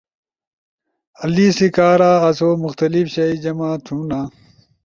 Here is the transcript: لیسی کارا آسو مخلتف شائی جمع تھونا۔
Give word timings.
لیسی 1.33 1.67
کارا 1.75 2.11
آسو 2.27 2.49
مخلتف 2.63 3.07
شائی 3.13 3.35
جمع 3.43 3.69
تھونا۔ 3.85 4.19